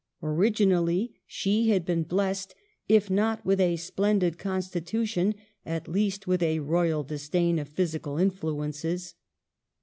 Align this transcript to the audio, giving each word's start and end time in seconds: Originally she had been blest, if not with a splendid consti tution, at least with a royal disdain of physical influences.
Originally 0.23 1.13
she 1.27 1.69
had 1.69 1.85
been 1.85 2.01
blest, 2.01 2.55
if 2.89 3.07
not 3.11 3.45
with 3.45 3.59
a 3.61 3.75
splendid 3.75 4.39
consti 4.39 4.81
tution, 4.81 5.35
at 5.63 5.87
least 5.87 6.25
with 6.25 6.41
a 6.41 6.57
royal 6.57 7.03
disdain 7.03 7.59
of 7.59 7.69
physical 7.69 8.17
influences. 8.17 9.13